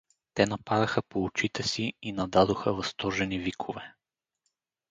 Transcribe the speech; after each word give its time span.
Те 0.33 0.45
нападаха 0.45 1.01
по 1.01 1.23
очите 1.23 1.63
си 1.63 1.93
и 2.01 2.11
нададоха 2.11 2.73
възторжени 2.73 3.39
викове. 3.39 3.93